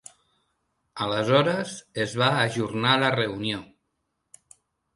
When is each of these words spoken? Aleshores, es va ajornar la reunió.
Aleshores, 1.07 1.75
es 2.07 2.17
va 2.23 2.31
ajornar 2.47 2.97
la 3.07 3.15
reunió. 3.19 3.63